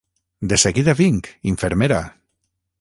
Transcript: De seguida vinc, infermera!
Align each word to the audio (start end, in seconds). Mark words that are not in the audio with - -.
De 0.51 0.57
seguida 0.63 0.95
vinc, 1.03 1.31
infermera! 1.53 2.03